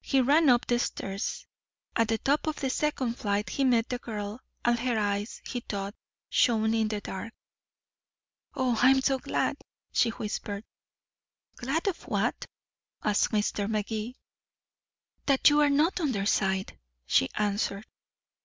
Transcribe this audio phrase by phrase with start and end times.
[0.00, 1.48] He ran up the stairs.
[1.96, 5.58] At the top of the second flight he met the girl, and her eyes, he
[5.58, 5.96] thought,
[6.30, 7.32] shone in the dark.
[8.54, 9.56] "Oh, I'm so glad,"
[9.90, 10.62] she whispered.
[11.56, 12.46] "Glad of what?"
[13.02, 14.14] asked Magee.
[15.26, 17.82] "That you are not on their side," she answered.
[17.84, 17.88] Mr.